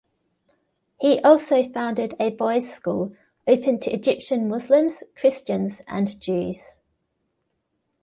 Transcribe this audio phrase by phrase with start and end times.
[0.99, 3.15] He also founded a boys' school
[3.47, 6.79] open to Egyptian Muslims, Christians, and Jews.